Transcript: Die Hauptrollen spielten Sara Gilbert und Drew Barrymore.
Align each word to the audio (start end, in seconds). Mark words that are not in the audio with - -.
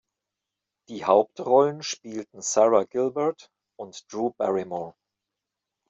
Die 0.89 1.05
Hauptrollen 1.05 1.83
spielten 1.83 2.41
Sara 2.41 2.85
Gilbert 2.85 3.51
und 3.79 4.11
Drew 4.11 4.31
Barrymore. 4.31 4.95